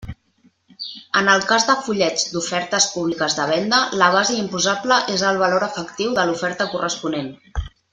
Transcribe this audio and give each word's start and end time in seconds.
En 1.19 1.27
el 1.33 1.43
cas 1.51 1.67
de 1.67 1.75
fullets 1.87 2.25
d'ofertes 2.37 2.89
públiques 2.95 3.37
de 3.41 3.47
venda, 3.53 3.83
la 4.03 4.11
base 4.19 4.41
imposable 4.41 5.01
és 5.19 5.29
el 5.33 5.41
valor 5.47 5.71
efectiu 5.71 6.21
de 6.21 6.29
l'oferta 6.31 6.73
corresponent. 6.77 7.35